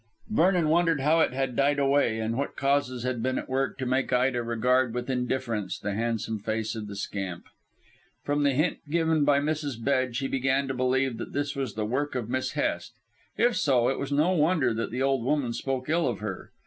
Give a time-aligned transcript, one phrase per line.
[0.31, 3.85] Vernon wondered how it had died away, and what causes had been at work to
[3.85, 7.45] make Ida regard with indifference the handsome face of the scamp.
[8.23, 9.75] From the hint given by Mrs.
[9.79, 12.93] Bedge, he began to believe that this was the work of Miss Hest.
[13.37, 16.51] If so, it was no wonder that the old woman spoke ill of her.